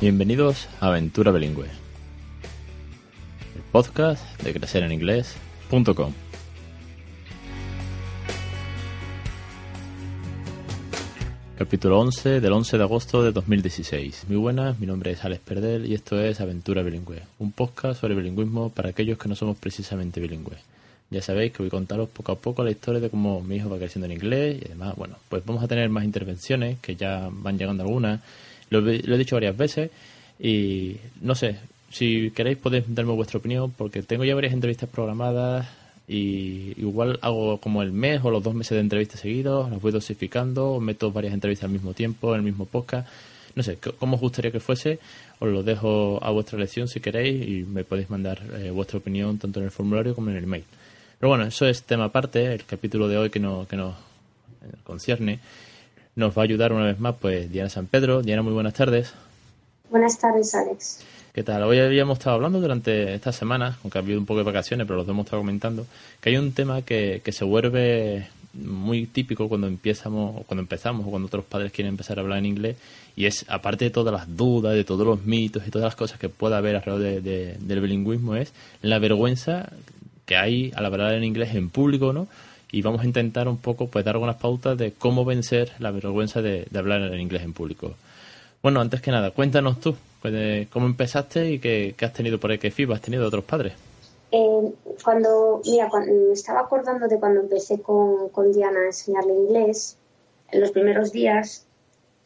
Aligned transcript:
Bienvenidos 0.00 0.68
a 0.78 0.86
Aventura 0.86 1.32
Bilingüe, 1.32 1.64
el 1.64 3.62
podcast 3.72 4.40
de 4.42 4.52
crecereninglés.com. 4.52 6.12
Capítulo 11.56 11.98
11 11.98 12.40
del 12.40 12.52
11 12.52 12.78
de 12.78 12.82
agosto 12.84 13.24
de 13.24 13.32
2016. 13.32 14.26
Muy 14.28 14.36
buenas, 14.36 14.78
mi 14.78 14.86
nombre 14.86 15.10
es 15.10 15.24
Alex 15.24 15.40
Perdel 15.40 15.86
y 15.86 15.94
esto 15.94 16.22
es 16.22 16.40
Aventura 16.40 16.84
Bilingüe, 16.84 17.22
un 17.40 17.50
podcast 17.50 18.00
sobre 18.00 18.14
bilingüismo 18.14 18.70
para 18.70 18.90
aquellos 18.90 19.18
que 19.18 19.28
no 19.28 19.34
somos 19.34 19.56
precisamente 19.56 20.20
bilingües. 20.20 20.60
Ya 21.10 21.22
sabéis 21.22 21.50
que 21.50 21.58
voy 21.58 21.66
a 21.66 21.70
contaros 21.70 22.08
poco 22.08 22.30
a 22.30 22.36
poco 22.36 22.62
la 22.62 22.70
historia 22.70 23.00
de 23.00 23.10
cómo 23.10 23.40
mi 23.40 23.56
hijo 23.56 23.68
va 23.68 23.78
creciendo 23.78 24.06
en 24.06 24.12
inglés 24.12 24.58
y 24.62 24.66
además, 24.66 24.94
bueno, 24.94 25.16
pues 25.28 25.44
vamos 25.44 25.64
a 25.64 25.66
tener 25.66 25.88
más 25.88 26.04
intervenciones, 26.04 26.78
que 26.78 26.94
ya 26.94 27.28
van 27.32 27.58
llegando 27.58 27.82
algunas. 27.82 28.20
Lo, 28.70 28.88
he 28.88 29.18
dicho 29.18 29.36
varias 29.36 29.56
veces 29.56 29.90
y 30.38 30.96
no 31.20 31.34
sé, 31.34 31.56
si 31.90 32.30
queréis 32.30 32.58
podéis 32.58 32.84
darme 32.88 33.12
vuestra 33.12 33.38
opinión 33.38 33.72
porque 33.76 34.02
tengo 34.02 34.24
ya 34.24 34.34
varias 34.34 34.52
entrevistas 34.52 34.88
programadas 34.88 35.66
y 36.06 36.74
igual 36.80 37.18
hago 37.22 37.58
como 37.58 37.82
el 37.82 37.92
mes 37.92 38.20
o 38.24 38.30
los 38.30 38.42
dos 38.42 38.54
meses 38.54 38.76
de 38.76 38.80
entrevistas 38.80 39.20
seguidos, 39.20 39.70
las 39.70 39.80
voy 39.80 39.92
dosificando, 39.92 40.80
meto 40.80 41.12
varias 41.12 41.34
entrevistas 41.34 41.66
al 41.66 41.72
mismo 41.72 41.92
tiempo, 41.92 42.32
en 42.34 42.40
el 42.40 42.44
mismo 42.44 42.64
podcast. 42.64 43.08
No 43.54 43.62
sé, 43.62 43.78
cómo 43.98 44.14
os 44.14 44.20
gustaría 44.20 44.50
que 44.52 44.60
fuese, 44.60 45.00
os 45.40 45.48
lo 45.48 45.62
dejo 45.62 46.18
a 46.22 46.30
vuestra 46.30 46.56
elección 46.56 46.86
si 46.86 47.00
queréis 47.00 47.46
y 47.48 47.64
me 47.64 47.84
podéis 47.84 48.08
mandar 48.08 48.40
eh, 48.54 48.70
vuestra 48.70 48.98
opinión 48.98 49.38
tanto 49.38 49.58
en 49.58 49.66
el 49.66 49.70
formulario 49.70 50.14
como 50.14 50.30
en 50.30 50.36
el 50.36 50.46
mail. 50.46 50.64
Pero 51.18 51.30
bueno, 51.30 51.44
eso 51.44 51.66
es 51.66 51.82
tema 51.82 52.04
aparte, 52.04 52.54
el 52.54 52.64
capítulo 52.64 53.08
de 53.08 53.18
hoy 53.18 53.30
que, 53.30 53.40
no, 53.40 53.66
que 53.68 53.76
nos 53.76 53.96
concierne 54.84 55.40
nos 56.18 56.36
va 56.36 56.42
a 56.42 56.44
ayudar 56.44 56.72
una 56.72 56.84
vez 56.84 56.98
más 56.98 57.14
pues 57.20 57.50
Diana 57.50 57.70
San 57.70 57.86
Pedro. 57.86 58.22
Diana, 58.22 58.42
muy 58.42 58.52
buenas 58.52 58.74
tardes. 58.74 59.14
Buenas 59.88 60.18
tardes, 60.18 60.52
Alex. 60.54 61.04
¿Qué 61.32 61.44
tal? 61.44 61.62
Hoy 61.62 61.78
habíamos 61.78 62.18
estado 62.18 62.34
hablando 62.34 62.60
durante 62.60 63.14
estas 63.14 63.36
semanas, 63.36 63.76
aunque 63.84 63.98
ha 63.98 64.00
habido 64.00 64.18
un 64.18 64.26
poco 64.26 64.38
de 64.38 64.44
vacaciones, 64.44 64.86
pero 64.86 64.98
los 64.98 65.08
hemos 65.08 65.26
estado 65.26 65.40
comentando, 65.40 65.86
que 66.20 66.30
hay 66.30 66.36
un 66.36 66.52
tema 66.52 66.82
que, 66.82 67.22
que 67.24 67.30
se 67.30 67.44
vuelve 67.44 68.26
muy 68.52 69.06
típico 69.06 69.48
cuando 69.48 69.68
empezamos, 69.68 70.40
o 70.40 70.42
cuando 70.42 70.62
empezamos, 70.62 71.06
o 71.06 71.10
cuando 71.10 71.26
otros 71.26 71.44
padres 71.44 71.70
quieren 71.70 71.90
empezar 71.90 72.18
a 72.18 72.22
hablar 72.22 72.38
en 72.38 72.46
inglés, 72.46 72.76
y 73.14 73.26
es, 73.26 73.44
aparte 73.48 73.84
de 73.84 73.90
todas 73.92 74.12
las 74.12 74.36
dudas, 74.36 74.74
de 74.74 74.82
todos 74.82 75.06
los 75.06 75.24
mitos 75.24 75.68
y 75.68 75.70
todas 75.70 75.86
las 75.86 75.96
cosas 75.96 76.18
que 76.18 76.28
pueda 76.28 76.58
haber 76.58 76.74
alrededor 76.74 77.22
de, 77.22 77.56
del 77.60 77.80
bilingüismo, 77.80 78.34
es 78.34 78.52
la 78.82 78.98
vergüenza 78.98 79.70
que 80.26 80.36
hay 80.36 80.72
al 80.74 80.84
hablar 80.84 81.14
en 81.14 81.22
inglés 81.22 81.54
en 81.54 81.70
público, 81.70 82.12
¿no? 82.12 82.26
Y 82.70 82.82
vamos 82.82 83.02
a 83.02 83.04
intentar 83.06 83.48
un 83.48 83.56
poco, 83.56 83.88
pues, 83.88 84.04
dar 84.04 84.16
algunas 84.16 84.36
pautas 84.36 84.76
de 84.76 84.92
cómo 84.92 85.24
vencer 85.24 85.72
la 85.78 85.90
vergüenza 85.90 86.42
de, 86.42 86.66
hablar 86.74 87.02
en 87.02 87.20
inglés 87.20 87.42
en 87.42 87.52
público. 87.52 87.94
Bueno, 88.62 88.80
antes 88.80 89.00
que 89.00 89.10
nada, 89.10 89.30
cuéntanos 89.30 89.80
tú, 89.80 89.94
pues, 90.20 90.68
cómo 90.68 90.86
empezaste 90.86 91.50
y 91.50 91.58
qué, 91.58 91.94
has 92.00 92.12
tenido 92.12 92.38
por 92.38 92.50
ahí, 92.50 92.58
qué 92.58 92.70
feedback 92.70 92.96
has 92.96 93.02
tenido 93.02 93.22
de 93.22 93.28
otros 93.28 93.44
padres. 93.44 93.72
Eh, 94.30 94.72
cuando, 95.02 95.62
mira, 95.64 95.88
cuando, 95.88 96.12
me 96.12 96.32
estaba 96.32 96.60
acordando 96.60 97.08
de 97.08 97.18
cuando 97.18 97.40
empecé 97.40 97.80
con, 97.80 98.28
con 98.28 98.52
Diana 98.52 98.80
a 98.80 98.86
enseñarle 98.86 99.32
inglés, 99.32 99.96
en 100.50 100.60
los 100.60 100.70
primeros 100.70 101.12
días, 101.12 101.66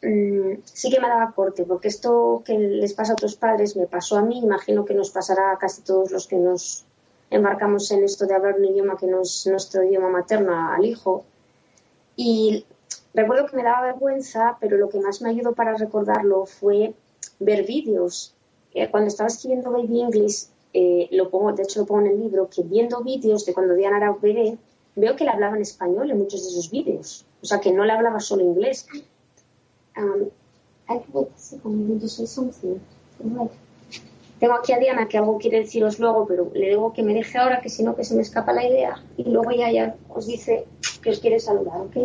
mmm, 0.01 0.55
sí 0.65 0.89
que 0.89 0.99
me 0.99 1.07
daba 1.07 1.31
corte, 1.33 1.63
porque 1.63 1.87
esto 1.87 2.41
que 2.45 2.57
les 2.57 2.93
pasa 2.93 3.13
a 3.13 3.15
otros 3.15 3.35
padres 3.35 3.75
me 3.75 3.87
pasó 3.87 4.17
a 4.17 4.21
mí, 4.21 4.39
imagino 4.39 4.85
que 4.85 4.93
nos 4.93 5.11
pasará 5.11 5.51
a 5.51 5.57
casi 5.57 5.81
todos 5.81 6.11
los 6.11 6.27
que 6.27 6.37
nos 6.37 6.85
embarcamos 7.33 7.91
en 7.91 8.03
esto 8.03 8.25
de 8.25 8.35
hablar 8.35 8.55
un 8.57 8.65
idioma 8.65 8.97
que 8.97 9.07
no 9.07 9.21
es 9.21 9.47
nuestro 9.47 9.83
idioma 9.83 10.09
materno 10.09 10.71
al 10.71 10.85
hijo. 10.85 11.25
Y 12.15 12.65
Recuerdo 13.13 13.45
que 13.45 13.55
me 13.55 13.63
daba 13.63 13.81
vergüenza, 13.85 14.57
pero 14.59 14.77
lo 14.77 14.89
que 14.89 14.99
más 14.99 15.21
me 15.21 15.29
ayudó 15.29 15.53
para 15.53 15.75
recordarlo 15.77 16.45
fue 16.47 16.95
ver 17.39 17.65
vídeos. 17.65 18.33
Eh, 18.73 18.89
cuando 18.89 19.07
estaba 19.07 19.27
escribiendo 19.27 19.71
Baby 19.71 20.01
English, 20.01 20.47
eh, 20.73 21.07
lo 21.11 21.29
pongo, 21.29 21.53
de 21.53 21.61
hecho 21.61 21.81
lo 21.81 21.85
pongo 21.85 22.01
en 22.01 22.07
el 22.07 22.19
libro, 22.19 22.49
que 22.49 22.63
viendo 22.63 23.03
vídeos 23.03 23.45
de 23.45 23.53
cuando 23.53 23.75
Diana 23.75 23.97
era 23.97 24.13
bebé, 24.13 24.57
veo 24.95 25.15
que 25.15 25.25
le 25.25 25.29
hablaba 25.29 25.55
en 25.55 25.61
español 25.61 26.09
en 26.09 26.17
muchos 26.17 26.41
de 26.41 26.49
esos 26.49 26.71
vídeos. 26.71 27.25
O 27.43 27.45
sea, 27.45 27.59
que 27.59 27.71
no 27.71 27.85
le 27.85 27.91
hablaba 27.91 28.19
solo 28.19 28.43
inglés. 28.43 28.87
Um, 29.95 30.29
tengo 34.43 34.55
aquí 34.55 34.73
a 34.73 34.77
Diana 34.77 35.07
que 35.07 35.17
algo 35.17 35.37
quiere 35.37 35.59
deciros 35.59 35.99
luego, 35.99 36.27
pero 36.27 36.51
le 36.53 36.67
digo 36.67 36.91
que 36.91 37.01
me 37.01 37.13
deje 37.13 37.37
ahora, 37.37 37.61
que 37.61 37.69
si 37.69 37.81
no, 37.81 37.95
que 37.95 38.03
se 38.03 38.13
me 38.13 38.23
escapa 38.23 38.51
la 38.51 38.67
idea. 38.67 39.01
Y 39.15 39.23
luego 39.23 39.51
ya, 39.51 39.71
ya 39.71 39.95
os 40.09 40.27
dice 40.27 40.65
que 41.01 41.11
os 41.11 41.21
quiere 41.21 41.39
saludar, 41.39 41.79
¿ok? 41.79 41.95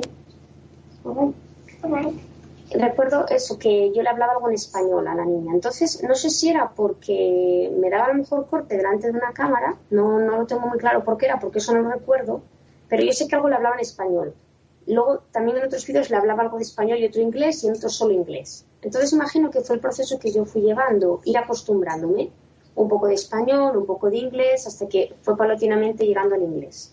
Recuerdo 2.70 3.26
eso, 3.26 3.58
que 3.58 3.90
yo 3.92 4.02
le 4.02 4.08
hablaba 4.08 4.34
algo 4.34 4.48
en 4.50 4.54
español 4.54 5.08
a 5.08 5.16
la 5.16 5.24
niña. 5.24 5.52
Entonces, 5.52 6.00
no 6.04 6.14
sé 6.14 6.30
si 6.30 6.50
era 6.50 6.70
porque 6.76 7.72
me 7.76 7.90
daba 7.90 8.04
a 8.04 8.12
lo 8.12 8.14
mejor 8.14 8.46
corte 8.46 8.76
delante 8.76 9.10
de 9.10 9.18
una 9.18 9.32
cámara, 9.32 9.74
no, 9.90 10.20
no 10.20 10.36
lo 10.36 10.46
tengo 10.46 10.68
muy 10.68 10.78
claro 10.78 11.02
por 11.02 11.18
qué 11.18 11.26
era, 11.26 11.40
porque 11.40 11.58
eso 11.58 11.74
no 11.74 11.82
lo 11.82 11.90
recuerdo, 11.90 12.42
pero 12.88 13.02
yo 13.02 13.10
sé 13.10 13.26
que 13.26 13.34
algo 13.34 13.48
le 13.48 13.56
hablaba 13.56 13.74
en 13.74 13.80
español. 13.80 14.32
Luego, 14.86 15.24
también 15.32 15.56
en 15.56 15.64
otros 15.64 15.84
vídeos 15.84 16.08
le 16.08 16.16
hablaba 16.16 16.44
algo 16.44 16.58
de 16.58 16.62
español 16.62 16.98
y 16.98 17.06
otro 17.06 17.20
inglés 17.20 17.64
y 17.64 17.66
en 17.66 17.74
otros 17.74 17.96
solo 17.96 18.12
inglés. 18.12 18.64
Entonces, 18.82 19.12
imagino 19.12 19.50
que 19.50 19.60
fue 19.60 19.76
el 19.76 19.80
proceso 19.80 20.18
que 20.18 20.32
yo 20.32 20.44
fui 20.44 20.62
llevando, 20.62 21.20
ir 21.24 21.36
acostumbrándome. 21.36 22.30
Un 22.74 22.88
poco 22.88 23.08
de 23.08 23.14
español, 23.14 23.76
un 23.76 23.86
poco 23.86 24.08
de 24.08 24.18
inglés, 24.18 24.66
hasta 24.66 24.88
que 24.88 25.12
fue 25.22 25.36
paulatinamente 25.36 26.06
llegando 26.06 26.36
al 26.36 26.42
inglés. 26.42 26.92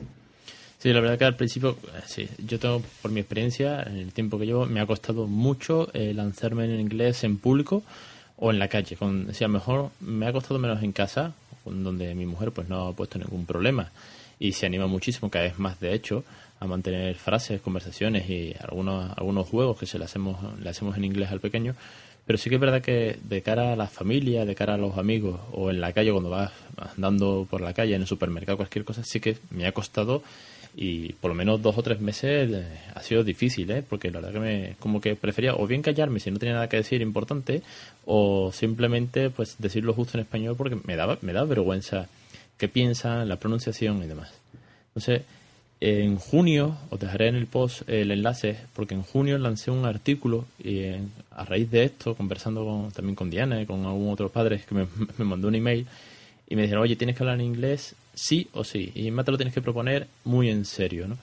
Sí, 0.79 0.91
la 0.91 0.99
verdad 0.99 1.17
que 1.17 1.25
al 1.25 1.35
principio, 1.35 1.71
eh, 1.71 2.01
sí, 2.05 2.27
yo 2.43 2.59
tengo, 2.59 2.81
por 3.01 3.11
mi 3.11 3.19
experiencia, 3.19 3.83
en 3.83 3.97
el 3.97 4.11
tiempo 4.11 4.39
que 4.39 4.47
llevo, 4.47 4.65
me 4.65 4.81
ha 4.81 4.87
costado 4.87 5.27
mucho 5.27 5.89
eh, 5.93 6.13
lanzarme 6.13 6.65
en 6.65 6.79
inglés 6.79 7.23
en 7.23 7.37
público 7.37 7.83
o 8.37 8.49
en 8.49 8.57
la 8.57 8.67
calle. 8.67 8.95
Con, 8.95 9.29
o 9.29 9.47
mejor 9.47 9.89
me 9.99 10.27
ha 10.27 10.33
costado 10.33 10.59
menos 10.59 10.81
en 10.81 10.91
casa, 10.91 11.33
donde 11.65 12.13
mi 12.15 12.25
mujer 12.25 12.51
pues 12.51 12.67
no 12.67 12.87
ha 12.87 12.93
puesto 12.93 13.17
ningún 13.19 13.45
problema 13.45 13.91
y 14.39 14.51
se 14.53 14.65
anima 14.65 14.87
muchísimo, 14.87 15.29
cada 15.29 15.45
vez 15.45 15.59
más 15.59 15.79
de 15.79 15.93
hecho, 15.93 16.23
a 16.59 16.67
mantener 16.67 17.15
frases, 17.15 17.61
conversaciones 17.61 18.29
y 18.29 18.53
algunos, 18.59 19.11
algunos 19.17 19.47
juegos 19.47 19.77
que 19.77 19.85
se 19.85 19.99
le 19.99 20.05
hacemos, 20.05 20.37
le 20.59 20.69
hacemos 20.69 20.97
en 20.97 21.05
inglés 21.05 21.31
al 21.31 21.39
pequeño. 21.39 21.75
Pero 22.25 22.39
sí 22.39 22.49
que 22.49 22.55
es 22.55 22.61
verdad 22.61 22.81
que 22.81 23.19
de 23.23 23.41
cara 23.43 23.73
a 23.73 23.75
la 23.75 23.87
familia, 23.87 24.45
de 24.45 24.55
cara 24.55 24.73
a 24.73 24.77
los 24.77 24.97
amigos 24.97 25.39
o 25.51 25.69
en 25.69 25.79
la 25.79 25.93
calle, 25.93 26.11
cuando 26.11 26.31
vas 26.31 26.51
andando 26.95 27.45
por 27.47 27.61
la 27.61 27.73
calle, 27.73 27.93
en 27.93 28.01
el 28.01 28.07
supermercado, 28.07 28.57
cualquier 28.57 28.83
cosa, 28.83 29.03
sí 29.03 29.19
que 29.19 29.37
me 29.51 29.67
ha 29.67 29.71
costado 29.71 30.23
y 30.75 31.13
por 31.13 31.29
lo 31.29 31.35
menos 31.35 31.61
dos 31.61 31.77
o 31.77 31.83
tres 31.83 32.01
meses 32.01 32.51
eh, 32.51 32.65
ha 32.93 33.01
sido 33.01 33.23
difícil, 33.23 33.69
¿eh? 33.71 33.83
porque 33.87 34.11
la 34.11 34.19
verdad 34.19 34.33
que 34.33 34.39
me 34.39 34.75
como 34.79 34.99
que 34.99 35.15
prefería 35.15 35.55
o 35.55 35.65
bien 35.67 35.81
callarme 35.81 36.19
si 36.19 36.31
no 36.31 36.37
tenía 36.37 36.55
nada 36.55 36.67
que 36.67 36.77
decir 36.77 37.01
importante 37.01 37.61
o 38.05 38.51
simplemente 38.51 39.29
pues 39.29 39.55
decirlo 39.57 39.93
justo 39.93 40.17
en 40.17 40.23
español 40.23 40.55
porque 40.57 40.77
me 40.83 40.97
daba 40.97 41.17
me 41.21 41.31
da 41.31 41.45
vergüenza 41.45 42.07
qué 42.57 42.67
piensan, 42.67 43.29
la 43.29 43.37
pronunciación 43.37 44.03
y 44.03 44.07
demás. 44.07 44.33
Entonces, 44.89 45.21
en 45.87 46.17
junio, 46.17 46.75
os 46.89 46.99
dejaré 46.99 47.27
en 47.27 47.35
el 47.35 47.45
post 47.45 47.87
el 47.87 48.09
enlace, 48.09 48.57
porque 48.73 48.95
en 48.95 49.03
junio 49.03 49.37
lancé 49.37 49.69
un 49.69 49.85
artículo 49.85 50.45
y 50.57 50.79
eh, 50.79 51.01
a 51.29 51.45
raíz 51.45 51.69
de 51.69 51.83
esto, 51.83 52.15
conversando 52.15 52.89
también 52.95 53.15
con 53.15 53.29
Diana 53.29 53.61
y 53.61 53.67
con 53.67 53.85
algún 53.85 54.11
otro 54.11 54.29
padre 54.29 54.63
que 54.67 54.73
me, 54.75 54.87
mandó 55.23 55.47
un 55.47 55.53
email, 55.53 55.85
y 56.49 56.55
me 56.55 56.63
dijeron, 56.63 56.81
oye, 56.81 56.95
tienes 56.95 57.15
que 57.15 57.21
hablar 57.21 57.39
en 57.39 57.45
inglés 57.45 57.93
sí 58.15 58.47
o 58.53 58.63
sí, 58.63 58.91
y 58.95 59.11
más 59.11 59.25
te 59.25 59.31
lo 59.31 59.37
tienes 59.37 59.53
que 59.53 59.61
proponer 59.61 60.07
muy 60.23 60.49
en 60.49 60.65
serio, 60.65 61.07
¿no? 61.07 61.19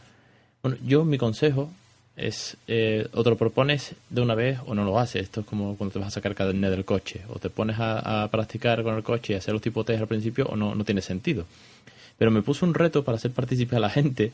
Bueno, 0.62 0.78
yo 0.86 1.04
mi 1.04 1.18
consejo 1.18 1.68
es, 2.16 2.56
eh, 2.68 3.08
o 3.14 3.24
te 3.24 3.30
lo 3.30 3.36
propones 3.36 3.96
de 4.10 4.20
una 4.20 4.36
vez 4.36 4.60
o 4.66 4.76
no 4.76 4.84
lo 4.84 4.96
haces. 4.96 5.22
Esto 5.22 5.40
es 5.40 5.46
como 5.46 5.76
cuando 5.76 5.94
te 5.94 5.98
vas 5.98 6.08
a 6.08 6.10
sacar 6.12 6.36
carnet 6.36 6.70
del 6.70 6.84
coche, 6.84 7.22
o 7.30 7.40
te 7.40 7.50
pones 7.50 7.78
a, 7.80 8.28
practicar 8.30 8.84
con 8.84 8.94
el 8.94 9.03
coche 9.03 9.32
y 9.32 9.36
hacer 9.36 9.54
los 9.54 9.62
tipos 9.62 9.84
test 9.84 10.03
al 10.03 10.06
principio, 10.06 10.47
o 10.47 10.54
no, 10.54 10.76
no 10.76 10.84
tiene 10.84 11.00
sentido. 11.00 11.47
Pero 12.18 12.30
me 12.30 12.42
puse 12.42 12.64
un 12.64 12.74
reto 12.74 13.04
para 13.04 13.16
hacer 13.16 13.32
partícipe 13.32 13.76
a 13.76 13.80
la 13.80 13.91
gente 13.91 14.32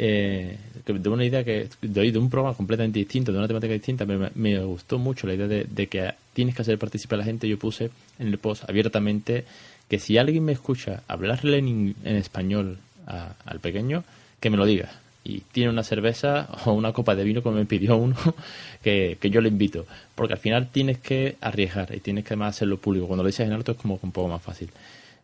eh, 0.00 0.56
de 0.86 1.08
una 1.08 1.24
idea 1.24 1.42
que 1.42 1.68
de, 1.82 2.12
de 2.12 2.18
un 2.18 2.30
programa 2.30 2.56
completamente 2.56 3.00
distinto, 3.00 3.32
de 3.32 3.38
una 3.38 3.48
temática 3.48 3.72
distinta, 3.72 4.06
me, 4.06 4.60
gustó 4.60 4.96
mucho 4.98 5.26
la 5.26 5.34
idea 5.34 5.48
de, 5.48 5.86
que 5.88 6.14
tienes 6.32 6.54
que 6.54 6.62
hacer 6.62 6.78
partícipe 6.78 7.16
a 7.16 7.18
la 7.18 7.24
gente. 7.24 7.48
Yo 7.48 7.58
puse 7.58 7.90
en 8.20 8.28
el 8.28 8.38
post 8.38 8.62
abiertamente 8.68 9.44
que 9.88 9.98
si 9.98 10.16
alguien 10.16 10.44
me 10.44 10.52
escucha 10.52 11.02
hablarle 11.08 11.58
en, 11.58 11.96
español 12.04 12.78
al 13.06 13.58
pequeño, 13.60 14.04
que 14.38 14.50
me 14.50 14.56
lo 14.56 14.66
diga. 14.66 14.92
Y 15.24 15.40
tiene 15.40 15.70
una 15.70 15.82
cerveza 15.82 16.48
o 16.64 16.72
una 16.72 16.92
copa 16.92 17.16
de 17.16 17.24
vino, 17.24 17.42
como 17.42 17.56
me 17.56 17.66
pidió 17.66 17.96
uno, 17.96 18.16
que, 18.82 19.18
yo 19.20 19.40
le 19.40 19.48
invito. 19.48 19.84
Porque 20.14 20.34
al 20.34 20.38
final 20.38 20.68
tienes 20.70 20.98
que 20.98 21.36
arriesgar 21.40 21.92
y 21.92 21.98
tienes 21.98 22.24
que 22.24 22.34
además 22.34 22.54
hacerlo 22.54 22.78
público. 22.78 23.08
Cuando 23.08 23.24
lo 23.24 23.28
dices 23.28 23.46
en 23.48 23.52
alto 23.52 23.72
es 23.72 23.78
como 23.78 23.98
un 24.00 24.12
poco 24.12 24.28
más 24.28 24.42
fácil. 24.42 24.70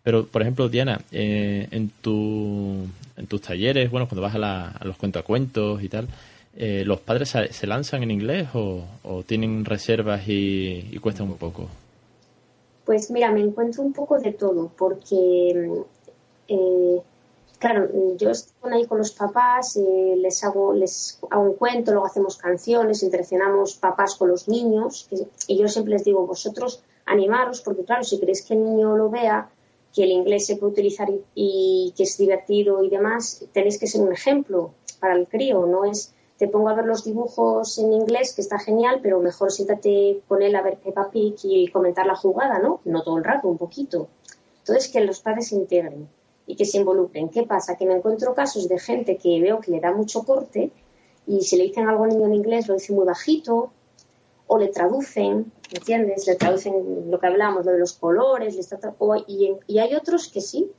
Pero, 0.05 0.27
por 0.27 0.43
ejemplo, 0.43 0.69
Diana, 0.69 1.01
eh, 1.11 1.67
en, 1.71 1.89
tu, 2.03 2.87
en 3.17 3.27
tus 3.27 3.41
talleres, 3.41 3.91
bueno, 3.91 4.07
cuando 4.07 4.21
vas 4.21 4.35
a, 4.35 4.39
la, 4.39 4.69
a 4.69 4.85
los 4.85 4.97
cuentos 4.99 5.83
y 5.83 5.89
tal, 5.89 6.07
eh, 6.57 6.85
¿los 6.85 7.01
padres 7.01 7.31
se, 7.51 7.67
lanzan 7.67 8.03
en 8.03 8.11
inglés 8.11 8.49
o, 8.53 8.85
tienen 9.27 9.65
reservas 9.65 10.29
y, 10.29 10.91
y 10.93 10.99
cuestan 10.99 11.29
un 11.29 11.39
poco? 11.39 11.69
Pues 12.85 13.11
mira, 13.11 13.33
me 13.33 13.41
encuentro 13.41 13.83
un 13.83 13.95
poco 13.95 14.19
de 14.19 14.33
todo, 14.33 14.71
porque, 14.77 15.83
eh, 16.49 17.01
claro, 17.59 17.89
yo 18.19 18.31
estoy 18.31 18.73
ahí 18.73 18.87
con 18.87 18.99
los 18.99 19.13
papás, 19.13 19.79
eh, 19.79 20.15
les, 20.19 20.45
hago, 20.45 20.75
les 20.75 21.19
hago 21.31 21.45
un 21.45 21.55
cuento, 21.55 21.93
luego 21.93 22.07
hacemos 22.07 22.37
canciones, 22.37 23.03
entretenemos 23.03 23.77
papás 23.77 24.17
con 24.17 24.29
los 24.29 24.49
niños, 24.49 25.09
y 25.49 25.57
yo 25.57 25.67
siempre 25.67 25.95
les 25.95 26.05
digo, 26.05 26.27
vosotros 26.27 26.83
animaros, 27.07 27.63
porque 27.63 27.85
claro, 27.85 28.05
si 28.05 28.21
queréis 28.21 28.43
que 28.43 28.53
el 28.53 28.63
niño 28.63 28.97
lo 28.97 29.09
vea, 29.09 29.49
que 29.95 30.05
el 30.05 30.11
inglés 30.11 30.47
se 30.47 30.57
puede 30.57 30.73
utilizar 30.73 31.09
y, 31.35 31.95
que 31.97 32.03
es 32.03 32.19
divertido 32.19 32.83
y 32.83 32.91
demás, 32.91 33.47
tenéis 33.53 33.79
que 33.79 33.87
ser 33.87 34.01
un 34.01 34.13
ejemplo 34.13 34.73
para 35.01 35.15
el 35.15 35.29
crío, 35.29 35.67
no 35.67 35.85
es 35.85 36.13
te 36.37 36.49
pongo 36.49 36.69
a 36.69 36.75
ver 36.75 36.87
los 36.87 37.05
dibujos 37.05 37.79
en 37.79 37.93
inglés, 37.93 38.35
que 38.35 38.43
está 38.43 38.59
genial, 38.59 38.99
pero 39.01 39.21
mejor 39.21 39.53
siéntate 39.53 40.21
con 40.27 40.43
él 40.43 40.57
a 40.57 40.63
ver 40.63 40.79
Peppa 40.79 41.09
Pig 41.11 41.37
y 41.45 41.69
comentar 41.69 42.07
la 42.07 42.17
jugada, 42.17 42.59
¿no? 42.59 42.81
No 42.85 43.05
todo 43.05 43.19
el 43.19 43.25
rato, 43.25 43.47
un 43.47 43.57
poquito. 43.57 44.09
Entonces, 44.59 44.91
que 44.91 45.01
los 45.01 45.21
padres 45.21 45.49
se 45.49 45.55
integren 45.55 46.09
y 46.47 46.57
que 46.57 46.65
se 46.65 46.79
involucren. 46.79 47.29
¿Qué 47.29 47.45
pasa? 47.45 47.77
Que 47.77 47.87
me 47.87 47.95
encuentro 47.95 48.35
casos 48.35 48.69
de 48.69 48.79
gente 48.79 49.17
que 49.17 49.41
veo 49.41 49.61
que 49.61 49.71
le 49.71 49.81
da 49.81 49.93
mucho 49.93 50.25
corte 50.25 50.73
y 51.27 51.43
si 51.43 51.57
le 51.57 51.65
dicen 51.65 51.89
algo 51.89 52.05
al 52.05 52.11
niño 52.11 52.27
en 52.27 52.35
inglés 52.35 52.69
lo 52.69 52.75
dice 52.75 52.93
muy 52.93 53.07
bajito 53.07 53.71
o 54.47 54.59
le 54.59 54.69
traducen, 54.69 55.53
¿entiendes? 55.73 56.27
Le 56.27 56.37
traducen 56.37 57.11
lo 57.11 57.19
que 57.19 57.27
hablamos, 57.27 57.65
lo 57.65 57.73
de 57.73 57.79
los 57.79 57.95
colores, 57.95 58.57
y, 59.27 59.57
y, 59.67 59.79
hay 59.79 59.95
otros 59.95 60.29
que 60.29 60.41
sí. 60.41 60.71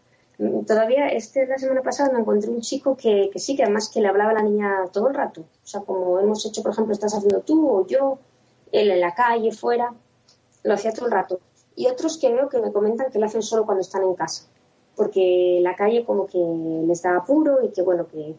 Todavía, 0.67 1.07
este 1.07 1.47
la 1.47 1.57
semana 1.57 1.81
pasada 1.81 2.12
me 2.12 2.19
encontré 2.19 2.51
un 2.51 2.62
chico 2.62 2.97
que, 2.97 3.29
que, 3.31 3.39
sí, 3.39 3.56
que 3.56 3.63
además 3.63 3.89
que 3.89 4.01
le 4.01 4.09
hablaba 4.09 4.31
a 4.31 4.33
la 4.33 4.44
niña 4.44 4.85
todo 4.91 5.07
el 5.07 5.13
rato. 5.13 5.41
O 5.41 5.67
sea, 5.67 5.81
como 5.81 6.19
hemos 6.19 6.45
hecho, 6.45 6.62
por 6.62 6.71
ejemplo, 6.71 6.94
estás 6.94 7.13
haciendo 7.13 7.41
tú 7.41 7.69
o 7.69 7.88
yo, 7.88 8.19
él 8.71 8.91
en 8.91 9.00
la 9.00 9.15
calle, 9.15 9.51
fuera, 9.53 9.94
lo 10.63 10.73
hacía 10.73 10.91
todo 10.91 11.06
el 11.06 11.11
rato. 11.11 11.39
Y 11.75 11.88
otros 11.88 12.18
que 12.18 12.31
veo 12.33 12.50
que 12.50 12.59
me 12.59 12.71
comentan 12.71 13.11
que 13.11 13.19
lo 13.19 13.25
hacen 13.25 13.44
solo 13.44 13.65
cuando 13.65 13.81
están 13.81 14.03
en 14.03 14.15
casa, 14.15 14.47
porque 14.95 15.59
la 15.61 15.75
calle 15.75 16.06
como 16.06 16.27
que 16.27 16.38
les 16.38 17.01
da 17.01 17.18
apuro 17.18 17.63
y 17.63 17.69
que, 17.69 17.81
bueno, 17.81 18.07
que, 18.07 18.35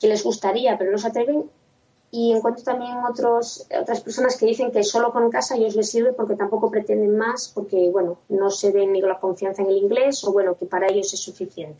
que 0.00 0.08
les 0.08 0.24
gustaría, 0.24 0.78
pero 0.78 0.90
no 0.90 0.98
se 0.98 1.08
atreven 1.08 1.50
y 2.10 2.32
encuentro 2.32 2.64
también 2.64 2.96
otros, 3.08 3.66
otras 3.80 4.00
personas 4.00 4.36
que 4.38 4.46
dicen 4.46 4.72
que 4.72 4.82
solo 4.82 5.12
con 5.12 5.30
casa 5.30 5.56
ellos 5.56 5.76
les 5.76 5.90
sirve 5.90 6.12
porque 6.12 6.36
tampoco 6.36 6.70
pretenden 6.70 7.16
más, 7.16 7.50
porque 7.54 7.90
bueno, 7.90 8.18
no 8.28 8.50
se 8.50 8.72
ven 8.72 8.92
ni 8.92 9.00
la 9.00 9.18
confianza 9.18 9.62
en 9.62 9.68
el 9.68 9.76
inglés 9.76 10.24
o 10.24 10.32
bueno, 10.32 10.56
que 10.56 10.66
para 10.66 10.88
ellos 10.88 11.12
es 11.12 11.20
suficiente. 11.20 11.78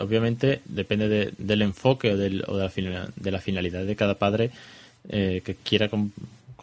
obviamente 0.00 0.60
depende 0.66 1.32
del 1.36 1.62
enfoque 1.62 2.12
o, 2.12 2.16
de, 2.16 2.30
la, 2.30 3.40
finalidad 3.40 3.84
de 3.84 3.96
cada 3.96 4.18
padre 4.18 4.50
eh, 5.08 5.40
que 5.44 5.54
quiera 5.54 5.88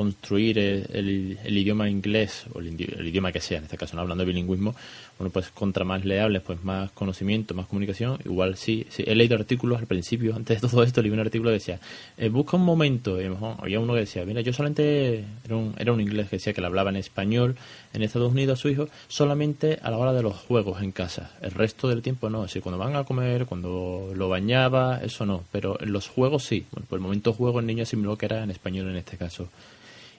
construir 0.01 0.57
el, 0.57 1.37
idioma 1.45 1.87
inglés 1.87 2.45
o 2.53 2.59
el, 2.59 2.73
idioma 3.07 3.31
que 3.31 3.39
sea, 3.39 3.59
en 3.59 3.65
este 3.65 3.77
caso 3.77 3.95
no 3.95 4.01
hablando 4.01 4.23
de 4.23 4.31
bilingüismo, 4.31 4.73
bueno, 5.19 5.31
pues 5.31 5.51
contra 5.51 5.85
más 5.85 6.03
leables, 6.03 6.41
pues 6.41 6.63
más 6.63 6.89
conocimiento, 6.91 7.53
más 7.53 7.67
comunicación. 7.67 8.17
Igual 8.25 8.57
sí, 8.57 8.87
sí 8.89 9.03
he 9.05 9.13
leído 9.13 9.35
artículos 9.35 9.79
al 9.79 9.85
principio, 9.85 10.35
antes 10.35 10.59
de 10.59 10.67
todo 10.67 10.81
esto, 10.81 11.03
leí 11.03 11.11
un 11.11 11.19
artículo 11.19 11.51
que 11.51 11.55
decía, 11.55 11.79
eh, 12.17 12.29
busca 12.29 12.57
un 12.57 12.65
momento, 12.65 13.21
y 13.21 13.25
había 13.59 13.79
uno 13.79 13.93
que 13.93 13.99
decía, 13.99 14.25
mira, 14.25 14.41
yo 14.41 14.53
solamente, 14.53 15.23
era 15.45 15.55
un, 15.55 15.75
era 15.77 15.93
un 15.93 16.01
inglés 16.01 16.29
que 16.29 16.37
decía 16.37 16.53
que 16.53 16.61
le 16.61 16.67
hablaba 16.67 16.89
en 16.89 16.95
español 16.95 17.55
en 17.93 18.01
Estados 18.01 18.31
Unidos 18.31 18.57
a 18.57 18.61
su 18.61 18.69
hijo, 18.69 18.87
solamente 19.07 19.77
a 19.83 19.91
la 19.91 19.97
hora 19.97 20.13
de 20.13 20.23
los 20.23 20.35
juegos 20.35 20.81
en 20.81 20.91
casa. 20.91 21.31
El 21.41 21.51
resto 21.51 21.87
del 21.89 22.01
tiempo 22.01 22.27
no, 22.31 22.45
es 22.45 22.57
cuando 22.59 22.79
van 22.79 22.95
a 22.95 23.03
comer, 23.03 23.45
cuando 23.45 24.11
lo 24.15 24.29
bañaba, 24.29 24.99
eso 25.03 25.27
no, 25.27 25.43
pero 25.51 25.79
en 25.79 25.91
los 25.91 26.07
juegos 26.07 26.43
sí. 26.43 26.65
Bueno, 26.71 26.87
por 26.89 26.97
el 26.97 27.03
momento 27.03 27.33
juego 27.33 27.59
el 27.59 27.67
niño 27.67 27.83
asimiló 27.83 28.17
que 28.17 28.25
era 28.25 28.43
en 28.43 28.49
español 28.49 28.89
en 28.89 28.95
este 28.95 29.17
caso. 29.17 29.49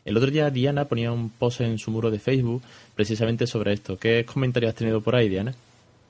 El 0.05 0.17
otro 0.17 0.31
día 0.31 0.51
Diana 0.51 0.89
ponía 0.89 1.13
un 1.13 1.31
post 1.31 1.61
en 1.61 1.79
su 1.79 1.91
muro 1.91 2.11
de 2.11 2.19
Facebook 2.19 2.63
precisamente 2.95 3.47
sobre 3.47 3.73
esto. 3.73 3.97
¿Qué 3.97 4.27
comentarios 4.27 4.71
has 4.71 4.79
tenido 4.79 5.01
por 5.01 5.15
ahí, 5.15 5.29
Diana? 5.29 5.55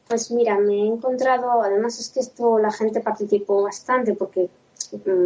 Pues 0.09 0.31
mira, 0.31 0.59
me 0.59 0.75
he 0.75 0.87
encontrado, 0.87 1.62
además 1.62 1.99
es 1.99 2.09
que 2.09 2.21
esto 2.21 2.59
la 2.59 2.73
gente 2.73 3.00
participó 3.00 3.62
bastante 3.62 4.15
porque, 4.15 4.49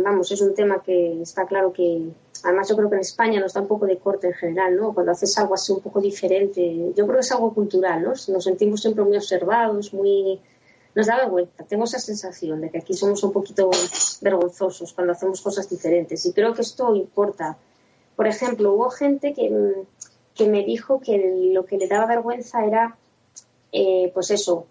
vamos, 0.04 0.30
es 0.32 0.40
un 0.40 0.54
tema 0.54 0.82
que 0.82 1.22
está 1.22 1.46
claro 1.46 1.72
que, 1.72 2.08
además 2.44 2.68
yo 2.68 2.76
creo 2.76 2.88
que 2.90 2.96
en 2.96 3.00
España 3.00 3.40
nos 3.40 3.54
da 3.54 3.62
un 3.62 3.68
poco 3.68 3.86
de 3.86 3.98
corte 3.98 4.28
en 4.28 4.34
general, 4.34 4.76
¿no? 4.76 4.92
Cuando 4.92 5.12
haces 5.12 5.36
algo 5.38 5.54
así 5.54 5.72
un 5.72 5.80
poco 5.80 6.00
diferente, 6.00 6.92
yo 6.94 7.06
creo 7.06 7.14
que 7.14 7.20
es 7.20 7.32
algo 7.32 7.54
cultural, 7.54 8.02
¿no? 8.02 8.10
Nos 8.10 8.44
sentimos 8.44 8.80
siempre 8.80 9.04
muy 9.04 9.16
observados, 9.16 9.92
muy... 9.92 10.40
Nos 10.94 11.06
da 11.06 11.16
vergüenza, 11.16 11.62
tengo 11.64 11.84
esa 11.84 11.98
sensación 11.98 12.60
de 12.62 12.70
que 12.70 12.78
aquí 12.78 12.94
somos 12.94 13.22
un 13.22 13.30
poquito 13.30 13.70
vergonzosos 14.22 14.92
cuando 14.94 15.12
hacemos 15.12 15.42
cosas 15.42 15.68
diferentes 15.68 16.24
y 16.24 16.32
creo 16.32 16.54
que 16.54 16.62
esto 16.62 16.94
importa 16.94 17.58
por 18.16 18.26
ejemplo, 18.26 18.72
hubo 18.72 18.90
gente 18.90 19.34
que, 19.34 20.46
me 20.46 20.64
dijo 20.64 21.00
que 21.00 21.50
lo 21.52 21.66
que 21.66 21.76
le 21.76 21.86
daba 21.86 22.06
vergüenza 22.06 22.64
era, 22.64 22.96
eh, 23.72 24.10
pues 24.14 24.30
eso, 24.30 24.66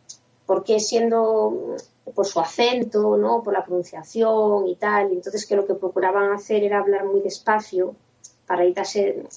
porque 0.46 0.80
siendo 0.80 1.78
por 2.14 2.26
su 2.26 2.40
acento, 2.40 3.18
¿no? 3.18 3.44
por 3.44 3.54
la 3.54 3.64
pronunciación 3.64 4.68
y 4.68 4.76
tal, 4.76 5.12
entonces 5.12 5.46
que 5.46 5.56
lo 5.56 5.66
que 5.66 5.76
procuraban 5.76 6.32
hacer 6.34 6.64
era 6.64 6.80
hablar 6.80 7.06
muy 7.06 7.22
despacio 7.22 7.96
para 8.48 8.66
ir 8.66 8.76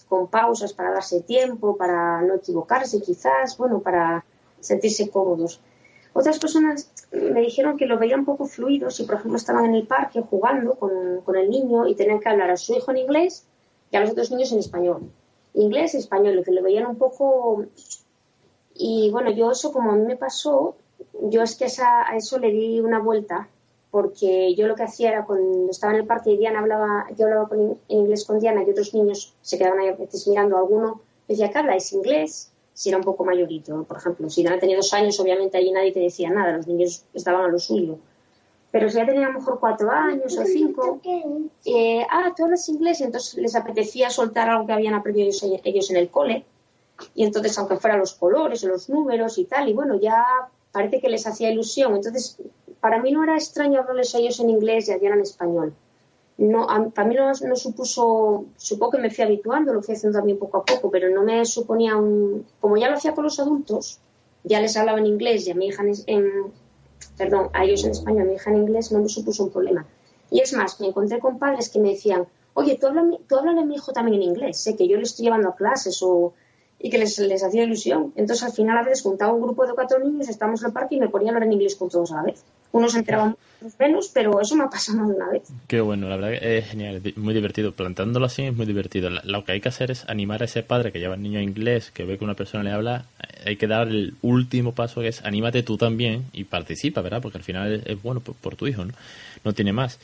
con 0.09 0.27
pausas, 0.29 0.75
para 0.75 0.91
darse 0.91 1.23
tiempo, 1.23 1.77
para 1.77 2.21
no 2.23 2.35
equivocarse 2.35 3.01
quizás, 3.01 3.57
bueno, 3.57 3.81
para 3.81 4.25
sentirse 4.61 5.09
cómodos. 5.09 5.61
Otras 6.13 6.39
personas 6.39 6.91
me 7.13 7.41
dijeron 7.41 7.79
que 7.79 7.87
lo 7.87 7.99
veían 7.99 8.21
un 8.21 8.27
poco 8.27 8.47
fluido 8.47 8.91
si, 8.91 9.05
por 9.05 9.17
ejemplo, 9.17 9.37
estaban 9.37 9.67
en 9.67 9.75
el 9.75 9.87
parque 9.87 10.21
jugando 10.21 10.75
con, 10.75 11.23
con 11.23 11.37
el 11.37 11.49
niño 11.49 11.87
y 11.87 11.95
tenían 11.95 12.21
que 12.21 12.29
hablar 12.29 12.51
a 12.51 12.57
su 12.57 12.75
hijo 12.75 12.91
en 12.91 12.99
inglés 12.99 13.47
y 13.91 13.97
a 13.97 14.01
los 14.01 14.11
otros 14.11 14.31
niños 14.31 14.53
en 14.53 14.59
español. 14.59 15.11
Inglés 15.55 15.95
y 15.95 15.99
español, 15.99 16.43
que 16.45 16.53
lo 16.53 16.63
veían 16.63 16.87
un 16.87 16.97
poco... 16.97 17.65
Y 18.75 19.11
bueno, 19.11 19.31
yo 19.31 19.51
eso 19.51 19.73
como 19.73 19.91
a 19.91 19.97
mí 19.97 20.07
me 20.07 20.17
pasó, 20.17 20.77
yo 21.23 21.43
es 21.43 21.57
que 21.57 21.67
a 21.83 22.17
eso 22.17 22.39
le 22.39 22.51
di 22.51 22.81
una 22.81 23.01
vuelta, 23.01 23.49
porque 23.91 24.55
yo 24.55 24.67
lo 24.69 24.75
que 24.75 24.85
hacía 24.85 25.09
era 25.11 25.25
cuando 25.25 25.71
estaba 25.71 25.93
en 25.95 26.01
el 26.01 26.07
parque 26.07 26.31
y 26.31 26.37
Diana 26.37 26.61
hablaba, 26.61 27.07
yo 27.17 27.27
hablaba 27.27 27.49
en 27.53 27.79
inglés 27.89 28.25
con 28.25 28.39
Diana 28.39 28.63
y 28.63 28.71
otros 28.71 28.95
niños 28.95 29.35
se 29.43 29.59
quedaban 29.59 29.81
ahí 29.81 29.89
a 29.89 29.97
veces 29.97 30.29
mirando 30.29 30.57
a 30.57 30.61
alguno, 30.61 31.01
decía, 31.27 31.51
¿qué 31.51 31.59
habláis 31.59 31.93
inglés? 31.93 32.53
Si 32.75 32.91
era 32.91 32.99
un 32.99 33.05
poco 33.05 33.25
mayorito, 33.25 33.83
por 33.85 33.97
ejemplo. 33.97 34.31
Si 34.31 34.43
Diana 34.43 34.61
tenía 34.61 34.77
dos 34.77 34.93
años, 34.93 35.19
obviamente 35.19 35.59
allí 35.59 35.73
nadie 35.73 35.93
te 35.93 36.01
decía 36.01 36.31
nada, 36.31 36.57
los 36.57 36.67
niños 36.67 37.05
estaban 37.13 37.45
a 37.47 37.49
lo 37.49 37.59
suyo. 37.59 37.99
Pero 38.71 38.91
si 38.91 38.97
ya 38.97 39.07
tenía 39.07 39.27
a 39.27 39.31
lo 39.31 39.39
mejor 39.39 39.59
cuatro 39.61 39.91
años 39.91 40.37
o 40.37 40.45
cinco, 40.45 41.01
eh, 41.65 42.07
ah, 42.11 42.33
tú 42.37 42.45
hablas 42.45 42.69
inglés, 42.69 43.01
y 43.01 43.05
entonces 43.05 43.35
les 43.35 43.55
apetecía 43.57 44.11
soltar 44.11 44.51
algo 44.51 44.67
que 44.67 44.73
habían 44.73 44.95
aprendido 44.95 45.31
ellos, 45.65 45.91
en 45.91 45.97
el 45.97 46.11
cole. 46.11 46.45
Y 47.15 47.25
entonces, 47.25 47.57
aunque 47.59 47.77
fueran 47.77 48.01
los 48.01 48.15
colores 48.15 48.63
o 48.65 48.69
los 48.69 48.91
números 48.91 49.39
y 49.39 49.45
tal, 49.45 49.69
y 49.69 49.73
bueno, 49.73 49.99
ya 49.99 50.25
parece 50.73 51.01
que 51.01 51.09
les 51.09 51.27
hacía 51.27 51.51
ilusión. 51.51 51.97
Entonces, 51.97 52.37
para 52.81 53.01
mí 53.01 53.11
no 53.11 53.25
era 53.25 53.37
extraño 53.37 53.81
hablarles 53.81 54.15
a 54.15 54.19
ellos 54.19 54.39
en 54.41 54.51
inglés 54.51 54.89
y 54.89 54.93
a 54.93 54.97
en 54.97 55.21
español. 55.21 55.75
No, 56.37 56.67
para 56.95 57.09
mí 57.09 57.17
no, 57.17 57.33
no, 57.33 57.57
supuso, 57.57 58.45
supongo 58.57 58.93
que 58.93 58.99
me 58.99 59.11
fui 59.11 59.25
habituando, 59.25 59.73
lo 59.73 59.83
fui 59.83 59.97
haciendo 59.97 60.19
también 60.19 60.39
poco 60.39 60.59
a 60.59 60.65
poco, 60.65 60.89
pero 60.89 61.11
no 61.11 61.25
me 61.25 61.45
suponía 61.45 61.97
un, 61.97 62.47
como 62.61 62.77
ya 62.77 62.89
lo 62.89 62.97
hacía 62.97 63.13
con 63.13 63.25
los 63.25 63.41
adultos, 63.41 63.99
ya 64.45 64.61
les 64.61 64.77
hablaba 64.77 65.01
en 65.01 65.07
inglés 65.07 65.49
y 65.49 65.51
a 65.51 65.57
mi 65.57 65.67
hija 65.67 65.83
en, 66.07 66.53
perdón, 67.17 67.51
a 67.53 67.65
ellos 67.65 67.85
en 67.85 67.93
español, 67.93 68.23
a 68.23 68.25
mi 68.27 68.35
hija 68.35 68.51
en 68.51 68.59
inglés, 68.59 68.93
no 68.93 69.01
me 69.01 69.09
supuso 69.09 69.45
un 69.45 69.51
problema. 69.51 69.87
Y 70.31 70.41
es 70.41 70.53
más, 70.53 70.81
me 70.81 70.89
encontré 70.89 71.19
con 71.19 71.39
padres 71.39 71.69
que 71.71 71.81
me 71.81 71.91
decían, 71.91 72.27
oye, 72.55 72.77
tú 72.79 72.87
háblale, 72.87 73.21
tú 73.29 73.37
a 73.37 73.43
mi 73.43 73.75
hijo 73.75 73.93
también 73.93 74.23
en 74.23 74.29
inglés, 74.29 74.59
sé 74.59 74.77
que 74.77 74.89
yo 74.89 74.97
le 74.97 75.05
estoy 75.05 75.25
llevando 75.25 75.49
a 75.49 75.57
clases 75.57 76.03
o 76.03 76.35
y 76.81 76.91
que 76.91 76.99
les, 76.99 77.19
les 77.19 77.43
hacía 77.43 77.65
ilusión. 77.65 78.13
Entonces, 78.15 78.45
al 78.45 78.53
final, 78.53 78.79
a 78.79 78.83
veces 78.83 79.03
juntaba 79.03 79.33
un 79.33 79.43
grupo 79.43 79.67
de 79.67 79.75
cuatro 79.75 79.99
niños, 79.99 80.29
estábamos 80.29 80.63
en 80.63 80.69
el 80.69 80.73
parque 80.73 80.95
y 80.95 81.01
me 81.01 81.09
ponían 81.09 81.35
a 81.35 81.39
hablar 81.39 81.49
en 81.49 81.55
inglés 81.55 81.77
con 81.77 81.89
todos 81.89 82.13
a 82.13 82.17
la 82.17 82.23
vez. 82.23 82.45
Unos 82.73 82.95
enteraban 82.95 83.37
menos, 83.79 84.11
pero 84.13 84.41
eso 84.41 84.55
me 84.55 84.65
ha 84.65 84.69
pasado 84.69 84.99
más 84.99 85.09
de 85.09 85.15
una 85.15 85.31
vez. 85.31 85.43
Qué 85.67 85.81
bueno, 85.81 86.09
la 86.09 86.17
verdad 86.17 86.35
es 86.35 86.67
genial, 86.69 87.03
muy 87.17 87.35
divertido. 87.35 87.73
Plantándolo 87.73 88.27
así 88.27 88.43
es 88.43 88.55
muy 88.55 88.67
divertido. 88.67 89.11
Lo 89.11 89.45
que 89.45 89.53
hay 89.53 89.61
que 89.61 89.69
hacer 89.69 89.91
es 89.91 90.09
animar 90.09 90.43
a 90.43 90.45
ese 90.45 90.63
padre 90.63 90.93
que 90.93 91.01
lleva 91.01 91.15
al 91.15 91.23
niño 91.23 91.41
a 91.41 91.43
inglés, 91.43 91.91
que 91.91 92.05
ve 92.05 92.19
que 92.19 92.25
una 92.25 92.35
persona 92.35 92.63
le 92.63 92.73
habla, 92.73 93.07
hay 93.45 93.57
que 93.57 93.67
dar 93.67 93.89
el 93.89 94.15
último 94.23 94.75
paso 94.75 95.01
que 95.01 95.09
es 95.09 95.25
anímate 95.25 95.63
tú 95.63 95.77
también 95.77 96.27
y 96.33 96.45
participa, 96.45 97.01
¿verdad? 97.01 97.23
Porque 97.23 97.39
al 97.39 97.45
final 97.45 97.83
es, 97.85 98.03
bueno 98.03 98.21
por, 98.21 98.57
tu 98.57 98.67
hijo, 98.67 98.85
¿no? 98.85 98.93
No 99.45 99.53
tiene 99.53 99.73
más. 99.73 99.99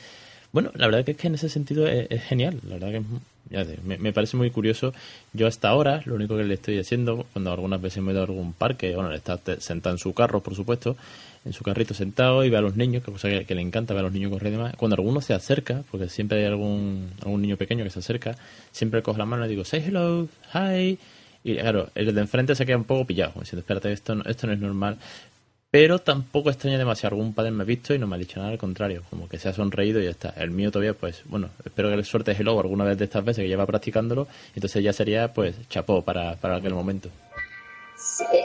Bueno, 0.55 0.71
la 0.75 0.85
verdad 0.85 1.03
que 1.03 1.11
es 1.11 1.17
que 1.17 1.27
en 1.27 1.35
ese 1.35 1.49
sentido 1.49 1.85
es, 1.85 2.23
genial. 2.23 2.61
La 2.69 2.75
verdad 2.75 2.91
que 2.91 3.01
ya 3.49 3.65
me, 3.83 4.13
parece 4.13 4.37
muy 4.37 4.51
curioso. 4.51 4.93
Yo 5.33 5.47
hasta 5.47 5.67
ahora, 5.67 6.01
lo 6.05 6.15
único 6.15 6.37
que 6.37 6.45
le 6.45 6.53
estoy 6.53 6.79
haciendo, 6.79 7.25
cuando 7.33 7.51
algunas 7.51 7.81
veces 7.81 8.01
me 8.01 8.11
he 8.11 8.13
ido 8.13 8.21
a 8.21 8.25
algún 8.25 8.53
parque, 8.53 8.95
bueno, 8.95 9.09
le 9.09 9.17
está 9.17 9.37
sentado 9.59 9.93
en 9.93 9.99
su 9.99 10.13
carro, 10.13 10.39
por 10.39 10.55
supuesto, 10.55 10.95
en 11.43 11.51
su 11.51 11.61
carrito 11.61 11.93
sentado 11.93 12.45
y 12.45 12.49
ve 12.49 12.55
a 12.55 12.61
los 12.61 12.77
niños, 12.77 13.03
que 13.03 13.11
cosa 13.11 13.27
que, 13.27 13.53
le 13.53 13.61
encanta 13.61 13.93
ver 13.93 13.99
a 13.99 14.03
los 14.03 14.13
niños 14.13 14.31
correr 14.31 14.53
y 14.53 14.55
demás. 14.55 14.75
Cuando 14.77 14.95
alguno 14.95 15.19
se 15.19 15.33
acerca, 15.33 15.83
porque 15.91 16.07
siempre 16.07 16.39
hay 16.39 16.45
algún, 16.45 17.09
algún 17.21 17.41
niño 17.41 17.57
pequeño 17.57 17.83
que 17.83 17.89
se 17.89 17.99
acerca, 17.99 18.37
siempre 18.71 19.01
cojo 19.03 19.17
la 19.17 19.25
mano 19.25 19.45
y 19.45 19.49
digo, 19.49 19.65
say 19.65 19.83
hello, 19.85 20.29
hi. 20.53 20.97
Y 21.43 21.55
claro, 21.57 21.89
el 21.95 22.15
de 22.15 22.21
enfrente 22.21 22.55
se 22.55 22.65
queda 22.65 22.77
un 22.77 22.85
poco 22.85 23.03
pillado, 23.03 23.33
diciendo, 23.41 23.59
espérate, 23.59 23.91
esto 23.91 24.17
esto 24.25 24.47
no 24.47 24.53
es 24.53 24.59
normal 24.59 24.99
pero 25.75 25.99
tampoco 25.99 26.49
extraña 26.49 26.77
demasiado. 26.77 27.17
Algún 27.17 27.33
padre 27.33 27.51
me 27.51 27.63
ha 27.63 27.65
visto 27.65 27.93
y 27.93 27.99
no 27.99 28.07
me 28.07 28.15
ha 28.15 28.17
dicho 28.17 28.39
nada, 28.39 28.49
al 28.49 28.57
contrario, 28.57 29.03
como 29.09 29.27
que 29.27 29.37
se 29.37 29.49
ha 29.49 29.53
sonreído 29.53 29.99
y 29.99 30.05
ya 30.05 30.11
está. 30.11 30.29
El 30.37 30.51
mío 30.51 30.71
todavía, 30.71 30.93
pues, 30.93 31.23
bueno, 31.25 31.49
espero 31.65 31.89
que 31.89 31.97
le 31.97 32.05
suerte 32.05 32.31
el 32.31 32.45
logo 32.45 32.61
alguna 32.61 32.85
vez 32.85 32.97
de 32.97 33.03
estas 33.03 33.25
veces 33.25 33.43
que 33.43 33.49
lleva 33.49 33.65
practicándolo, 33.65 34.25
entonces 34.55 34.81
ya 34.81 34.93
sería, 34.93 35.33
pues, 35.33 35.53
chapó 35.67 36.01
para, 36.01 36.37
para 36.37 36.55
aquel 36.55 36.73
momento. 36.73 37.09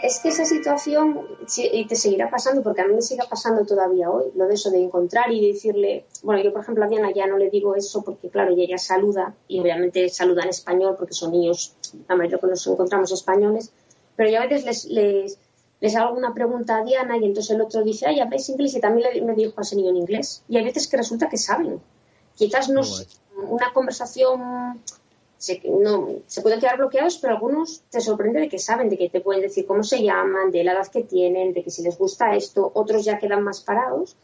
Es 0.02 0.18
que 0.18 0.30
esa 0.30 0.44
situación 0.44 1.20
y 1.56 1.86
te 1.86 1.94
seguirá 1.94 2.28
pasando, 2.28 2.64
porque 2.64 2.80
a 2.80 2.88
mí 2.88 2.94
me 2.94 3.02
sigue 3.02 3.22
pasando 3.30 3.64
todavía 3.64 4.10
hoy, 4.10 4.32
lo 4.34 4.48
de 4.48 4.54
eso 4.54 4.72
de 4.72 4.82
encontrar 4.82 5.30
y 5.30 5.52
decirle, 5.52 6.06
bueno, 6.24 6.42
yo 6.42 6.52
por 6.52 6.62
ejemplo 6.62 6.84
a 6.84 6.88
Diana 6.88 7.12
ya 7.14 7.28
no 7.28 7.38
le 7.38 7.48
digo 7.48 7.76
eso 7.76 8.02
porque 8.02 8.28
claro, 8.28 8.56
ella 8.56 8.78
saluda 8.78 9.36
y 9.46 9.60
obviamente 9.60 10.08
saluda 10.08 10.42
en 10.42 10.48
español 10.48 10.96
porque 10.98 11.14
son 11.14 11.30
niños, 11.30 11.76
la 12.08 12.16
mayoría 12.16 12.38
que 12.38 12.46
nos 12.48 12.66
encontramos 12.66 13.12
españoles, 13.12 13.70
pero 14.16 14.30
yo 14.30 14.38
a 14.38 14.46
veces 14.46 14.64
les, 14.64 14.84
les, 14.86 15.38
les, 15.80 15.96
hago 15.96 16.16
una 16.16 16.34
pregunta 16.34 16.78
a 16.78 16.84
Diana 16.84 17.16
y 17.16 17.24
entonces 17.24 17.50
el 17.54 17.60
otro 17.60 17.82
dice, 17.82 18.06
ay, 18.06 18.20
¿habláis 18.20 18.48
inglés? 18.48 18.74
Y 18.74 18.80
también 18.80 19.12
le, 19.12 19.22
me 19.22 19.34
dijo 19.34 19.54
a 19.56 19.62
ese 19.62 19.76
niño 19.76 19.90
en 19.90 19.96
inglés. 19.96 20.42
Y 20.48 20.56
hay 20.56 20.64
veces 20.64 20.88
que 20.88 20.96
resulta 20.96 21.28
que 21.28 21.38
saben. 21.38 21.80
Quizás 22.36 22.68
no 22.68 22.82
una 23.48 23.72
conversación 23.72 24.80
se, 25.40 25.62
no, 25.64 26.08
se 26.26 26.42
pueden 26.42 26.60
quedar 26.60 26.76
bloqueados, 26.76 27.16
pero 27.16 27.32
algunos 27.32 27.80
te 27.90 28.02
sorprende 28.02 28.40
de 28.40 28.48
que 28.50 28.58
saben, 28.58 28.90
de 28.90 28.98
que 28.98 29.08
te 29.08 29.22
pueden 29.22 29.40
decir 29.40 29.66
cómo 29.66 29.82
se 29.82 30.02
llaman, 30.02 30.50
de 30.50 30.62
la 30.62 30.72
edad 30.72 30.86
que 30.88 31.02
tienen, 31.02 31.54
de 31.54 31.64
que 31.64 31.70
si 31.70 31.82
les 31.82 31.96
gusta 31.96 32.36
esto, 32.36 32.70
otros 32.74 33.06
ya 33.06 33.18
quedan 33.18 33.42
más 33.42 33.62
parados. 33.62 34.16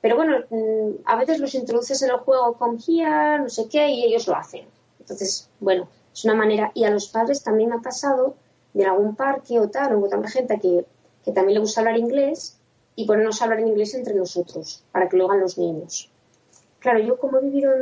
Pero 0.00 0.14
bueno, 0.14 0.38
mm, 0.48 1.02
a 1.06 1.16
veces 1.16 1.40
los 1.40 1.56
introduces 1.56 2.00
en 2.02 2.10
el 2.10 2.18
juego 2.18 2.54
con 2.54 2.78
here, 2.86 3.40
no 3.40 3.48
sé 3.48 3.66
qué, 3.68 3.88
y 3.88 4.04
ellos 4.04 4.28
lo 4.28 4.36
hacen. 4.36 4.64
Entonces, 5.00 5.48
bueno, 5.58 5.88
es 6.12 6.24
una 6.24 6.34
manera. 6.34 6.70
Y 6.74 6.84
a 6.84 6.90
los 6.90 7.08
padres 7.08 7.42
también 7.42 7.72
ha 7.72 7.82
pasado 7.82 8.36
de 8.72 8.84
algún 8.84 9.16
parque 9.16 9.58
o 9.58 9.68
tal, 9.68 9.96
o 9.96 10.08
tanta 10.08 10.28
gente 10.28 10.60
que, 10.60 10.84
que 11.24 11.32
también 11.32 11.54
le 11.54 11.60
gusta 11.60 11.80
hablar 11.80 11.98
inglés 11.98 12.56
y 12.96 13.06
ponernos 13.06 13.40
a 13.40 13.44
hablar 13.44 13.60
en 13.60 13.68
inglés 13.68 13.94
entre 13.94 14.14
nosotros, 14.14 14.82
para 14.92 15.08
que 15.08 15.16
lo 15.16 15.26
hagan 15.26 15.40
los 15.40 15.58
niños. 15.58 16.10
Claro, 16.78 16.98
yo 17.00 17.18
como 17.18 17.38
he 17.38 17.42
vivido 17.42 17.72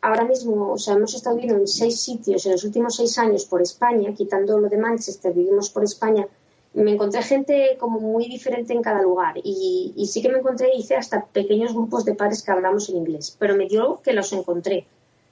ahora 0.00 0.24
mismo, 0.24 0.72
o 0.72 0.78
sea, 0.78 0.94
hemos 0.94 1.14
estado 1.14 1.36
viviendo 1.36 1.60
en 1.60 1.66
seis 1.66 2.00
sitios 2.00 2.46
en 2.46 2.52
los 2.52 2.64
últimos 2.64 2.96
seis 2.96 3.18
años 3.18 3.44
por 3.44 3.62
España, 3.62 4.14
quitando 4.14 4.58
lo 4.58 4.68
de 4.68 4.78
Manchester, 4.78 5.32
vivimos 5.32 5.70
por 5.70 5.84
España. 5.84 6.26
Me 6.74 6.92
encontré 6.92 7.22
gente 7.22 7.76
como 7.80 8.00
muy 8.00 8.28
diferente 8.28 8.74
en 8.74 8.82
cada 8.82 9.00
lugar 9.00 9.36
y, 9.42 10.06
sí 10.06 10.20
que 10.20 10.28
me 10.28 10.38
encontré, 10.38 10.70
hice 10.76 10.94
hasta 10.94 11.24
pequeños 11.24 11.72
grupos 11.72 12.04
de 12.04 12.14
padres 12.14 12.42
que 12.42 12.50
hablamos 12.50 12.88
en 12.90 12.96
inglés, 12.96 13.34
pero 13.38 13.56
me 13.56 13.66
dio 13.66 14.00
que 14.02 14.12
los 14.12 14.32
encontré. 14.32 14.86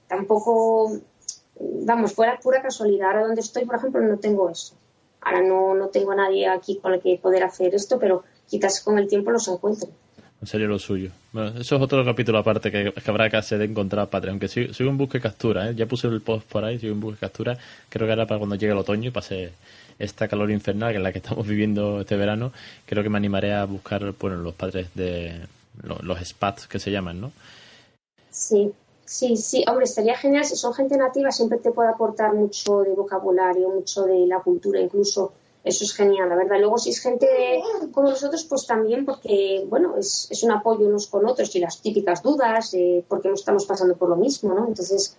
Tampoco, 0.07 0.97
vamos, 1.59 2.13
fuera 2.13 2.39
pura 2.39 2.61
casualidad. 2.61 3.09
Ahora 3.09 3.27
donde 3.27 3.41
estoy, 3.41 3.65
por 3.65 3.75
ejemplo, 3.75 4.01
no 4.01 4.17
tengo 4.17 4.49
eso. 4.49 4.75
Ahora 5.25 5.41
no, 5.41 5.75
no 5.75 5.89
tengo 5.89 6.11
a 6.11 6.15
nadie 6.15 6.47
aquí 6.47 6.79
con 6.79 6.93
el 6.93 7.01
que 7.01 7.19
poder 7.21 7.43
hacer 7.43 7.75
esto, 7.75 7.99
pero 7.99 8.23
quizás 8.47 8.81
con 8.81 8.97
el 8.97 9.07
tiempo 9.07 9.31
los 9.31 9.47
encuentro 9.49 9.89
sería 10.45 10.67
lo 10.67 10.79
suyo. 10.79 11.11
eso 11.59 11.75
es 11.75 11.81
otro 11.81 12.03
capítulo 12.05 12.37
aparte 12.37 12.71
que, 12.71 12.93
habrá 13.07 13.29
que 13.29 13.37
hacer 13.37 13.59
de 13.59 13.65
encontrar 13.65 14.09
patria. 14.09 14.31
Aunque 14.31 14.47
sigo, 14.47 14.89
en 14.89 14.97
busca 14.97 15.17
y 15.17 15.21
captura, 15.21 15.69
¿eh? 15.69 15.75
ya 15.75 15.85
puse 15.85 16.07
el 16.07 16.21
post 16.21 16.47
por 16.47 16.63
ahí, 16.63 16.79
sigo 16.79 16.93
en 16.93 16.99
busca 16.99 17.17
y 17.17 17.19
captura. 17.21 17.57
Creo 17.89 18.07
que 18.07 18.11
ahora 18.11 18.27
para 18.27 18.39
cuando 18.39 18.55
llegue 18.55 18.73
el 18.73 18.77
otoño 18.77 19.09
y 19.09 19.11
pase 19.11 19.51
esta 19.97 20.27
calor 20.27 20.51
infernal 20.51 20.91
que 20.91 20.97
es 20.97 21.03
la 21.03 21.11
que 21.11 21.19
estamos 21.19 21.47
viviendo 21.47 22.01
este 22.01 22.17
verano, 22.17 22.51
creo 22.85 23.03
que 23.03 23.09
me 23.09 23.17
animaré 23.17 23.53
a 23.53 23.65
buscar 23.65 24.13
bueno, 24.19 24.37
los 24.37 24.53
padres 24.53 24.87
de 24.93 25.41
los, 25.83 26.03
los 26.03 26.19
spats 26.19 26.67
que 26.67 26.79
se 26.79 26.91
llaman, 26.91 27.21
¿no? 27.21 27.31
Sí, 28.29 28.73
sí, 29.05 29.37
sí. 29.37 29.63
Hombre, 29.67 29.85
estaría 29.85 30.17
genial 30.17 30.45
si 30.45 30.55
son 30.55 30.73
gente 30.73 30.97
nativa, 30.97 31.31
siempre 31.31 31.59
te 31.59 31.71
puede 31.71 31.89
aportar 31.89 32.33
mucho 32.33 32.81
de 32.81 32.93
vocabulario, 32.93 33.69
mucho 33.69 34.03
de 34.03 34.27
la 34.27 34.39
cultura, 34.39 34.79
incluso 34.79 35.33
eso 35.63 35.83
es 35.83 35.93
genial, 35.93 36.29
la 36.29 36.35
verdad. 36.35 36.59
Luego, 36.59 36.77
si 36.77 36.91
es 36.91 36.99
gente 36.99 37.27
como 37.91 38.09
nosotros, 38.09 38.45
pues 38.45 38.67
también 38.67 39.03
porque, 39.03 39.65
bueno, 39.67 39.95
es, 39.97 40.27
es 40.29 40.43
un 40.43 40.51
apoyo 40.51 40.85
unos 40.85 41.07
con 41.07 41.25
otros 41.25 41.55
y 41.55 41.59
las 41.59 41.81
típicas 41.81 42.21
dudas, 42.21 42.73
eh, 42.75 43.03
porque 43.07 43.29
no 43.29 43.33
estamos 43.33 43.65
pasando 43.65 43.95
por 43.95 44.09
lo 44.09 44.15
mismo, 44.15 44.53
¿no? 44.53 44.67
Entonces, 44.67 45.17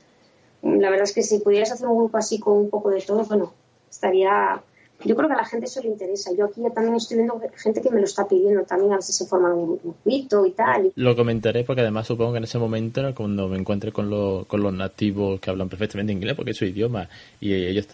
la 0.62 0.88
verdad 0.88 1.04
es 1.04 1.12
que 1.12 1.22
si 1.22 1.40
pudieras 1.40 1.72
hacer 1.72 1.88
un 1.88 1.98
grupo 1.98 2.16
así 2.16 2.38
con 2.38 2.56
un 2.58 2.70
poco 2.70 2.90
de 2.90 3.00
todo, 3.00 3.24
bueno, 3.24 3.52
estaría, 3.90 4.62
yo 5.04 5.14
creo 5.14 5.28
que 5.28 5.34
a 5.34 5.38
la 5.38 5.44
gente 5.44 5.66
eso 5.66 5.82
le 5.82 5.88
interesa. 5.88 6.30
Yo 6.36 6.46
aquí 6.46 6.62
también 6.74 6.96
estoy 6.96 7.18
viendo 7.18 7.40
gente 7.56 7.82
que 7.82 7.90
me 7.90 8.00
lo 8.00 8.04
está 8.04 8.26
pidiendo 8.26 8.62
también, 8.62 8.92
a 8.92 8.96
ver 8.96 9.02
se 9.02 9.26
forman 9.26 9.52
un 9.52 9.78
grupito 9.78 10.46
y 10.46 10.52
tal. 10.52 10.92
Lo 10.94 11.14
comentaré 11.14 11.64
porque 11.64 11.82
además 11.82 12.06
supongo 12.06 12.32
que 12.32 12.38
en 12.38 12.44
ese 12.44 12.58
momento, 12.58 13.14
cuando 13.14 13.48
me 13.48 13.58
encuentre 13.58 13.92
con, 13.92 14.44
con 14.44 14.62
los 14.62 14.72
nativos 14.72 15.40
que 15.40 15.50
hablan 15.50 15.68
perfectamente 15.68 16.12
inglés, 16.12 16.34
porque 16.34 16.52
es 16.52 16.56
su 16.56 16.64
idioma, 16.64 17.08
y 17.40 17.52
ellos, 17.52 17.88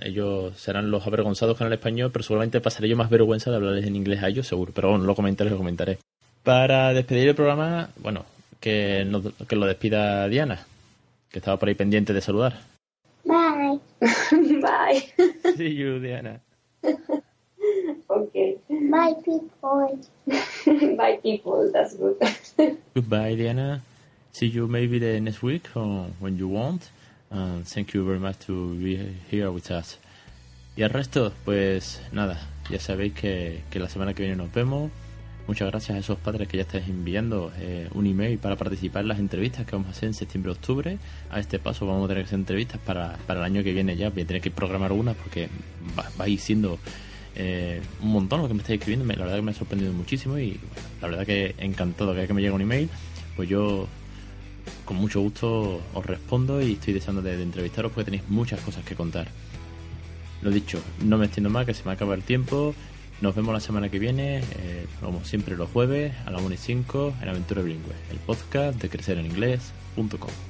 ellos 0.00 0.58
serán 0.60 0.90
los 0.90 1.06
avergonzados 1.06 1.58
con 1.58 1.66
el 1.66 1.72
español, 1.72 2.10
pero 2.12 2.22
seguramente 2.22 2.60
pasaré 2.60 2.88
yo 2.88 2.96
más 2.96 3.10
vergüenza 3.10 3.50
de 3.50 3.56
hablarles 3.56 3.86
en 3.86 3.96
inglés 3.96 4.22
a 4.22 4.28
ellos, 4.28 4.46
seguro. 4.46 4.72
Pero 4.74 4.90
bueno, 4.90 5.04
lo 5.04 5.14
comentaré, 5.14 5.50
lo 5.50 5.56
comentaré. 5.56 5.98
Para 6.42 6.94
despedir 6.94 7.28
el 7.28 7.34
programa, 7.34 7.90
bueno, 7.98 8.24
que, 8.60 9.06
que 9.46 9.56
lo 9.56 9.66
despida 9.66 10.28
Diana, 10.28 10.66
que 11.30 11.38
estaba 11.38 11.58
por 11.58 11.68
ahí 11.68 11.74
pendiente 11.74 12.12
de 12.12 12.20
saludar. 12.20 12.69
Bye. 14.62 15.02
See 15.56 15.68
you, 15.68 15.98
Diana. 15.98 16.40
okay. 18.10 18.56
Bye, 18.68 19.14
people. 19.24 20.00
Bye, 20.96 21.18
people. 21.22 21.70
That's 21.72 21.94
good. 21.94 22.18
Goodbye, 22.94 23.34
Diana. 23.34 23.82
See 24.32 24.46
you 24.46 24.66
maybe 24.66 24.98
the 24.98 25.20
next 25.20 25.42
week 25.42 25.68
or 25.74 26.06
when 26.18 26.38
you 26.38 26.48
want. 26.48 26.90
And 27.30 27.66
thank 27.66 27.94
you 27.94 28.04
very 28.04 28.18
much 28.18 28.38
to 28.46 28.74
be 28.74 28.96
here 29.30 29.50
with 29.50 29.70
us. 29.70 29.98
Y 30.76 30.82
al 30.82 30.90
resto, 30.90 31.32
pues 31.44 32.00
nada, 32.12 32.40
ya 32.70 32.78
sabéis 32.78 33.12
que, 33.12 33.62
que 33.70 33.78
la 33.78 33.88
semana 33.88 34.14
que 34.14 34.22
viene 34.22 34.36
nos 34.36 34.52
vemos. 34.52 34.90
Muchas 35.46 35.68
gracias 35.70 35.96
a 35.96 35.98
esos 35.98 36.18
padres 36.18 36.46
que 36.48 36.56
ya 36.56 36.62
estáis 36.62 36.88
enviando 36.88 37.52
eh, 37.58 37.88
un 37.94 38.06
email 38.06 38.38
para 38.38 38.56
participar 38.56 39.02
en 39.02 39.08
las 39.08 39.18
entrevistas 39.18 39.66
que 39.66 39.72
vamos 39.72 39.88
a 39.88 39.90
hacer 39.90 40.08
en 40.08 40.14
septiembre-octubre. 40.14 40.98
A 41.30 41.40
este 41.40 41.58
paso 41.58 41.86
vamos 41.86 42.04
a 42.04 42.08
tener 42.08 42.22
que 42.22 42.28
hacer 42.28 42.38
entrevistas 42.38 42.80
para, 42.80 43.16
para 43.26 43.40
el 43.40 43.46
año 43.46 43.64
que 43.64 43.72
viene 43.72 43.96
ya. 43.96 44.10
Voy 44.10 44.22
a 44.22 44.26
tener 44.26 44.42
que 44.42 44.50
programar 44.50 44.92
una 44.92 45.14
porque 45.14 45.48
va, 45.98 46.08
a 46.18 46.28
ir 46.28 46.38
siendo 46.38 46.78
eh, 47.34 47.80
un 48.02 48.12
montón 48.12 48.42
lo 48.42 48.48
que 48.48 48.54
me 48.54 48.60
estáis 48.60 48.78
escribiendo. 48.78 49.04
La 49.12 49.24
verdad 49.24 49.36
que 49.36 49.42
me 49.42 49.50
ha 49.50 49.54
sorprendido 49.54 49.92
muchísimo 49.92 50.38
y 50.38 50.58
la 51.02 51.08
verdad 51.08 51.26
que 51.26 51.54
encantado 51.58 52.14
que, 52.14 52.26
que 52.26 52.34
me 52.34 52.42
llegue 52.42 52.54
un 52.54 52.62
email. 52.62 52.88
Pues 53.34 53.48
yo 53.48 53.88
con 54.84 54.96
mucho 54.96 55.20
gusto 55.20 55.80
os 55.94 56.06
respondo 56.06 56.60
y 56.62 56.72
estoy 56.72 56.94
deseando 56.94 57.22
de, 57.22 57.40
entrevistaros 57.42 57.92
porque 57.92 58.06
tenéis 58.06 58.28
muchas 58.28 58.60
cosas 58.60 58.84
que 58.84 58.94
contar. 58.94 59.28
Lo 60.42 60.50
dicho, 60.50 60.80
no 61.04 61.18
me 61.18 61.26
extiendo 61.26 61.50
más, 61.50 61.66
que 61.66 61.74
se 61.74 61.84
me 61.84 61.92
acaba 61.92 62.14
el 62.14 62.22
tiempo. 62.22 62.74
Nos 63.20 63.34
vemos 63.34 63.52
la 63.52 63.60
semana 63.60 63.90
que 63.90 63.98
viene, 63.98 64.38
eh, 64.38 64.86
como 65.00 65.22
siempre 65.24 65.56
los 65.56 65.68
jueves 65.70 66.14
a 66.24 66.30
las 66.30 66.40
1 66.40 66.54
y 66.54 66.56
5 66.56 67.14
en 67.20 67.28
Aventura 67.28 67.60
Bilingüe, 67.60 67.92
el 68.10 68.18
podcast 68.18 68.80
de 68.80 68.88
crecereninglés.com. 68.88 70.49